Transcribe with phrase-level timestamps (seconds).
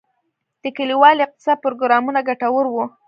[0.63, 2.85] د کلیوالي اقتصاد پروګرامونه ګټور وو؟